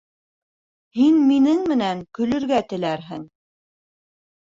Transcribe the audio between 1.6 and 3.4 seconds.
менән көлөргә теләрһең.